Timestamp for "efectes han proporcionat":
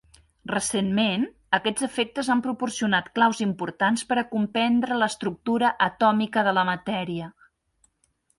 1.87-3.11